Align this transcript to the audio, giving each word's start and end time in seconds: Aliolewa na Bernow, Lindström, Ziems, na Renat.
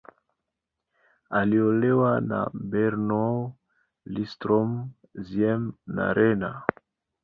Aliolewa 1.29 2.21
na 2.21 2.49
Bernow, 2.53 3.53
Lindström, 4.05 4.93
Ziems, 5.15 5.75
na 5.87 6.13
Renat. 6.13 6.65